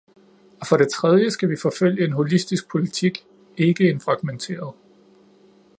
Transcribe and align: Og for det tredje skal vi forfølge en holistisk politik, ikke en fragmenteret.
Og 0.59 0.67
for 0.67 0.77
det 0.77 0.89
tredje 0.91 1.31
skal 1.31 1.49
vi 1.49 1.55
forfølge 1.61 2.05
en 2.05 2.11
holistisk 2.11 2.71
politik, 2.71 3.25
ikke 3.57 3.89
en 3.89 3.99
fragmenteret. 4.01 4.73